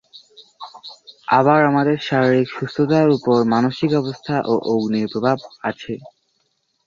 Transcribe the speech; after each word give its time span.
আবার 1.31 1.59
আমাদের 1.69 1.97
শারীরিক 2.07 2.47
সুস্থতার 2.51 3.07
উপর 3.17 3.37
মানসিক 3.53 3.91
অবস্থা 4.01 4.35
ও 4.45 4.63
অগ্নির 4.71 5.07
প্রভাবও 5.11 5.47
আছে। 5.69 5.93